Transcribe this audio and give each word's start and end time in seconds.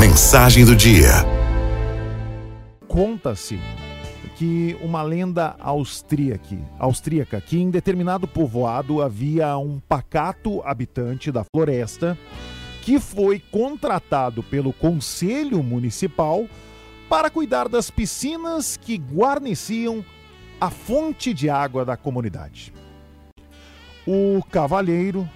Mensagem 0.00 0.64
do 0.64 0.74
dia. 0.74 1.10
Conta-se 2.88 3.60
que 4.34 4.74
uma 4.80 5.02
lenda 5.02 5.54
austríaca, 5.60 6.56
austríaca 6.78 7.38
que 7.38 7.60
em 7.60 7.68
determinado 7.68 8.26
povoado 8.26 9.02
havia 9.02 9.58
um 9.58 9.78
pacato 9.78 10.62
habitante 10.62 11.30
da 11.30 11.44
floresta 11.44 12.16
que 12.80 12.98
foi 12.98 13.42
contratado 13.52 14.42
pelo 14.42 14.72
conselho 14.72 15.62
municipal 15.62 16.46
para 17.06 17.28
cuidar 17.28 17.68
das 17.68 17.90
piscinas 17.90 18.78
que 18.78 18.96
guarneciam 18.96 20.02
a 20.58 20.70
fonte 20.70 21.34
de 21.34 21.50
água 21.50 21.84
da 21.84 21.98
comunidade. 21.98 22.72
O 24.06 24.42
cavalheiro, 24.50 25.28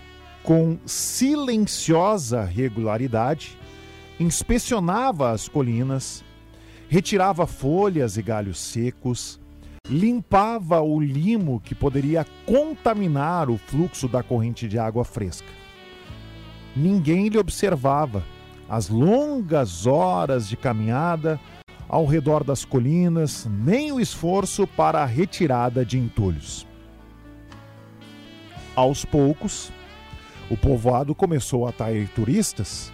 com 0.42 0.78
silenciosa 0.86 2.42
regularidade, 2.42 3.58
inspecionava 4.18 5.30
as 5.30 5.48
colinas, 5.48 6.24
retirava 6.88 7.46
folhas 7.46 8.16
e 8.16 8.22
galhos 8.22 8.58
secos, 8.58 9.40
limpava 9.88 10.80
o 10.80 11.00
limo 11.00 11.60
que 11.60 11.74
poderia 11.74 12.24
contaminar 12.46 13.50
o 13.50 13.58
fluxo 13.58 14.08
da 14.08 14.22
corrente 14.22 14.66
de 14.66 14.78
água 14.78 15.04
fresca. 15.04 15.48
Ninguém 16.74 17.28
lhe 17.28 17.38
observava 17.38 18.24
as 18.68 18.88
longas 18.88 19.86
horas 19.86 20.48
de 20.48 20.56
caminhada 20.56 21.38
ao 21.88 22.06
redor 22.06 22.42
das 22.42 22.64
colinas, 22.64 23.46
nem 23.50 23.92
o 23.92 24.00
esforço 24.00 24.66
para 24.66 25.02
a 25.02 25.06
retirada 25.06 25.84
de 25.84 25.98
entulhos. 25.98 26.66
Aos 28.74 29.04
poucos, 29.04 29.70
o 30.50 30.56
povoado 30.56 31.14
começou 31.14 31.66
a 31.66 31.70
atrair 31.70 32.08
turistas. 32.08 32.92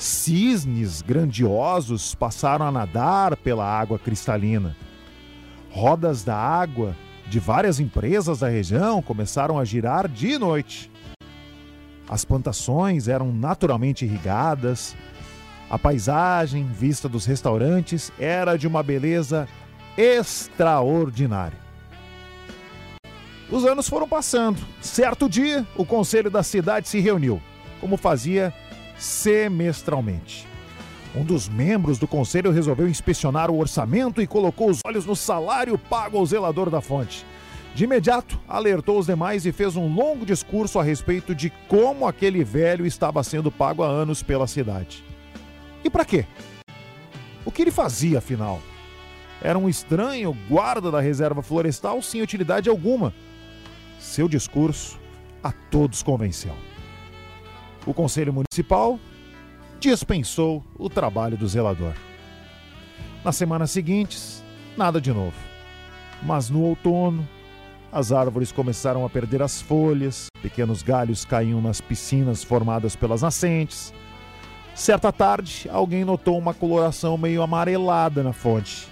Cisnes 0.00 1.02
grandiosos 1.02 2.14
passaram 2.14 2.66
a 2.66 2.72
nadar 2.72 3.36
pela 3.36 3.66
água 3.66 3.98
cristalina. 3.98 4.74
Rodas 5.70 6.24
da 6.24 6.34
água 6.34 6.96
de 7.28 7.38
várias 7.38 7.78
empresas 7.78 8.38
da 8.38 8.48
região 8.48 9.02
começaram 9.02 9.58
a 9.58 9.64
girar 9.64 10.08
de 10.08 10.38
noite. 10.38 10.90
As 12.08 12.24
plantações 12.24 13.08
eram 13.08 13.30
naturalmente 13.30 14.06
irrigadas. 14.06 14.96
A 15.68 15.78
paisagem 15.78 16.66
vista 16.66 17.06
dos 17.06 17.26
restaurantes 17.26 18.10
era 18.18 18.56
de 18.56 18.66
uma 18.66 18.82
beleza 18.82 19.46
extraordinária. 19.98 21.58
Os 23.50 23.66
anos 23.66 23.86
foram 23.86 24.08
passando. 24.08 24.66
Certo 24.80 25.28
dia, 25.28 25.66
o 25.76 25.84
conselho 25.84 26.30
da 26.30 26.42
cidade 26.42 26.88
se 26.88 27.00
reuniu, 27.00 27.38
como 27.82 27.98
fazia 27.98 28.50
semestralmente. 29.00 30.46
Um 31.16 31.24
dos 31.24 31.48
membros 31.48 31.98
do 31.98 32.06
conselho 32.06 32.52
resolveu 32.52 32.86
inspecionar 32.86 33.50
o 33.50 33.58
orçamento 33.58 34.22
e 34.22 34.26
colocou 34.26 34.70
os 34.70 34.80
olhos 34.84 35.06
no 35.06 35.16
salário 35.16 35.76
pago 35.76 36.18
ao 36.18 36.26
zelador 36.26 36.70
da 36.70 36.80
fonte. 36.80 37.26
De 37.74 37.84
imediato, 37.84 38.38
alertou 38.46 38.98
os 38.98 39.06
demais 39.06 39.46
e 39.46 39.52
fez 39.52 39.74
um 39.74 39.92
longo 39.92 40.26
discurso 40.26 40.78
a 40.78 40.82
respeito 40.82 41.34
de 41.34 41.50
como 41.66 42.06
aquele 42.06 42.44
velho 42.44 42.84
estava 42.84 43.22
sendo 43.24 43.50
pago 43.50 43.82
há 43.82 43.88
anos 43.88 44.22
pela 44.22 44.46
cidade. 44.46 45.04
E 45.82 45.88
para 45.88 46.04
quê? 46.04 46.26
O 47.44 47.50
que 47.50 47.62
ele 47.62 47.70
fazia, 47.70 48.18
afinal? 48.18 48.60
Era 49.42 49.58
um 49.58 49.68
estranho 49.68 50.36
guarda 50.48 50.90
da 50.90 51.00
reserva 51.00 51.42
florestal 51.42 52.02
sem 52.02 52.20
utilidade 52.20 52.68
alguma 52.68 53.14
seu 53.98 54.28
discurso 54.28 54.98
a 55.42 55.52
todos 55.52 56.02
convenceu. 56.02 56.54
O 57.86 57.94
Conselho 57.94 58.32
Municipal 58.32 58.98
dispensou 59.78 60.62
o 60.78 60.90
trabalho 60.90 61.36
do 61.36 61.48
zelador. 61.48 61.94
Nas 63.24 63.36
semanas 63.36 63.70
seguintes, 63.70 64.44
nada 64.76 65.00
de 65.00 65.12
novo. 65.12 65.36
Mas 66.22 66.50
no 66.50 66.62
outono, 66.62 67.26
as 67.90 68.12
árvores 68.12 68.52
começaram 68.52 69.04
a 69.04 69.10
perder 69.10 69.42
as 69.42 69.60
folhas, 69.60 70.26
pequenos 70.42 70.82
galhos 70.82 71.24
caíam 71.24 71.60
nas 71.60 71.80
piscinas 71.80 72.44
formadas 72.44 72.94
pelas 72.94 73.22
nascentes. 73.22 73.92
Certa 74.74 75.10
tarde, 75.10 75.68
alguém 75.72 76.04
notou 76.04 76.38
uma 76.38 76.54
coloração 76.54 77.16
meio 77.16 77.42
amarelada 77.42 78.22
na 78.22 78.32
fonte. 78.32 78.88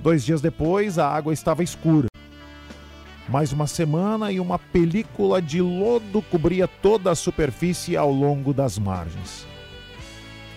Dois 0.00 0.24
dias 0.24 0.40
depois, 0.40 0.98
a 0.98 1.08
água 1.08 1.32
estava 1.32 1.62
escura. 1.62 2.08
Mais 3.28 3.52
uma 3.52 3.66
semana 3.66 4.30
e 4.30 4.38
uma 4.38 4.58
película 4.58 5.42
de 5.42 5.60
lodo 5.60 6.22
cobria 6.22 6.68
toda 6.68 7.10
a 7.10 7.14
superfície 7.14 7.96
ao 7.96 8.10
longo 8.10 8.54
das 8.54 8.78
margens. 8.78 9.44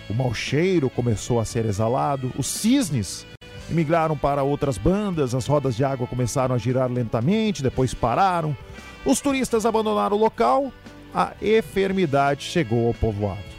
O 0.08 0.14
mau 0.14 0.32
cheiro 0.32 0.88
começou 0.88 1.40
a 1.40 1.44
ser 1.44 1.64
exalado, 1.64 2.32
os 2.38 2.46
cisnes 2.46 3.26
migraram 3.68 4.16
para 4.16 4.44
outras 4.44 4.78
bandas, 4.78 5.34
as 5.34 5.46
rodas 5.46 5.76
de 5.76 5.84
água 5.84 6.06
começaram 6.06 6.54
a 6.54 6.58
girar 6.58 6.90
lentamente, 6.90 7.62
depois 7.62 7.92
pararam. 7.92 8.56
Os 9.04 9.20
turistas 9.20 9.66
abandonaram 9.66 10.16
o 10.16 10.20
local, 10.20 10.72
a 11.12 11.32
enfermidade 11.42 12.44
chegou 12.44 12.86
ao 12.86 12.94
povoado. 12.94 13.49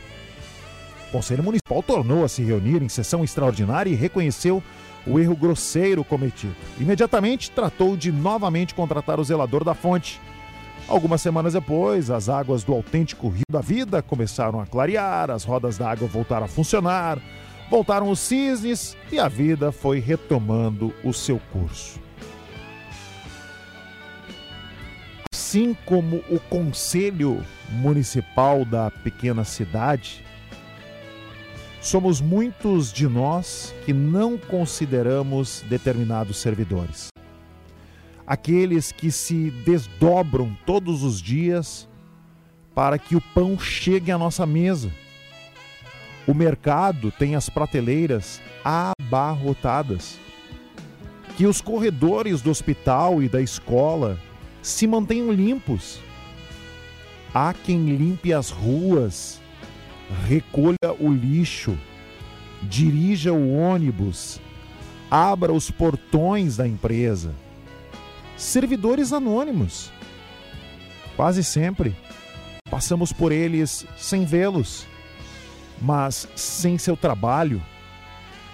O 1.12 1.20
Conselho 1.20 1.44
Municipal 1.44 1.84
tornou 1.84 2.24
a 2.24 2.30
se 2.30 2.42
reunir 2.42 2.82
em 2.82 2.88
sessão 2.88 3.22
extraordinária 3.22 3.90
e 3.90 3.96
reconheceu 3.96 4.64
o 5.06 5.20
erro 5.20 5.36
grosseiro 5.36 6.06
cometido. 6.06 6.56
Imediatamente 6.80 7.52
tratou 7.52 7.98
de 7.98 8.14
novamente 8.14 8.74
contratar 8.74 9.20
o 9.20 9.24
zelador 9.26 9.66
da 9.66 9.74
fonte. 9.74 10.22
Algumas 10.88 11.22
semanas 11.22 11.52
depois, 11.52 12.10
as 12.10 12.30
águas 12.30 12.64
do 12.64 12.72
autêntico 12.72 13.28
Rio 13.28 13.44
da 13.50 13.60
Vida 13.60 14.02
começaram 14.02 14.62
a 14.62 14.66
clarear, 14.66 15.30
as 15.30 15.44
rodas 15.44 15.78
da 15.78 15.92
água 15.92 16.08
voltaram 16.08 16.46
a 16.46 16.48
funcionar, 16.48 17.20
voltaram 17.70 18.10
os 18.10 18.20
cisnes 18.20 18.96
e 19.12 19.20
a 19.20 19.28
vida 19.28 19.70
foi 19.70 20.00
retomando 20.00 20.94
o 21.04 21.12
seu 21.12 21.42
curso. 21.52 22.00
Assim 25.34 25.76
como 25.86 26.24
o 26.30 26.40
conselho 26.40 27.44
municipal 27.70 28.64
da 28.64 28.90
pequena 28.90 29.44
cidade, 29.44 30.24
Somos 31.82 32.22
muitos 32.22 32.94
de 32.94 33.08
nós 33.08 33.74
que 33.84 33.92
não 33.92 34.38
consideramos 34.38 35.66
determinados 35.68 36.38
servidores. 36.38 37.08
Aqueles 38.26 38.92
que 38.92 39.12
se 39.12 39.50
desdobram 39.66 40.56
todos 40.64 41.02
os 41.02 41.20
dias 41.20 41.90
para 42.76 43.00
que 43.00 43.16
o 43.16 43.22
pão 43.34 43.58
chegue 43.58 44.12
à 44.12 44.18
nossa 44.18 44.46
mesa. 44.46 44.92
O 46.28 46.36
mercado 46.36 47.12
tem 47.12 47.36
as 47.36 47.50
prateleiras 47.50 48.40
abarrotadas. 48.64 50.20
Que 51.36 51.48
os 51.48 51.62
corredores 51.62 52.44
do 52.44 52.52
hospital 52.52 53.24
e 53.24 53.28
da 53.28 53.42
escola 53.42 54.20
se 54.62 54.86
mantenham 54.86 55.32
limpos. 55.32 56.00
Há 57.34 57.56
quem 57.56 57.96
limpe 57.96 58.32
as 58.32 58.52
ruas 58.52 59.42
recolha 60.28 60.94
o 61.00 61.10
lixo, 61.12 61.78
dirija 62.62 63.34
o 63.34 63.54
ônibus, 63.54 64.40
abra 65.10 65.52
os 65.52 65.72
portões 65.72 66.58
da 66.58 66.68
empresa. 66.68 67.34
Servidores 68.38 69.14
anônimos. 69.14 69.92
Quase 71.16 71.44
sempre 71.44 71.96
passamos 72.70 73.12
por 73.12 73.32
eles 73.32 73.86
sem 73.98 74.24
vê-los, 74.26 74.88
mas 75.82 76.28
sem 76.36 76.78
seu 76.78 76.96
trabalho, 76.96 77.62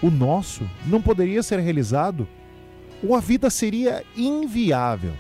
o 0.02 0.10
nosso 0.10 0.68
não 0.86 1.02
poderia 1.02 1.44
ser 1.44 1.60
realizado 1.60 2.28
ou 3.04 3.16
a 3.16 3.20
vida 3.20 3.50
seria 3.50 4.04
inviável. 4.16 5.14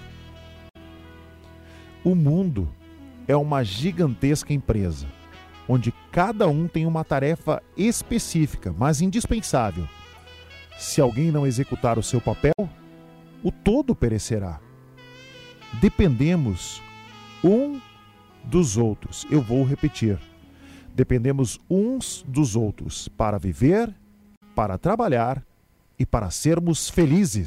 O 2.04 2.16
mundo 2.16 2.68
é 3.28 3.36
uma 3.36 3.64
gigantesca 3.64 4.54
empresa 4.54 5.08
onde 5.68 5.94
cada 6.18 6.48
um 6.48 6.68
tem 6.68 6.88
uma 6.88 7.04
tarefa 7.04 7.62
específica, 7.78 8.74
mas 8.76 9.02
indispensável. 9.02 9.88
Se 10.76 11.00
alguém 11.00 11.32
não 11.32 11.46
executar 11.46 12.00
o 12.00 12.02
seu 12.02 12.20
papel, 12.20 12.56
o 13.44 13.52
todo 13.52 13.94
perecerá. 13.94 14.60
Dependemos 15.80 16.82
um 17.44 17.80
dos 18.44 18.78
outros. 18.78 19.28
Eu 19.30 19.44
vou 19.44 19.64
repetir. 19.64 20.18
Dependemos 20.96 21.60
uns 21.70 22.26
dos 22.28 22.56
outros 22.56 23.08
para 23.10 23.38
viver, 23.38 23.94
para 24.56 24.76
trabalhar 24.76 25.44
e 26.00 26.06
para 26.06 26.32
sermos 26.32 26.90
felizes. 26.90 27.46